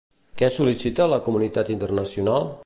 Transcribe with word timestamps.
Què 0.41 0.47
sol·licita 0.55 1.03
de 1.05 1.11
la 1.13 1.21
comunitat 1.27 1.71
internacional? 1.77 2.51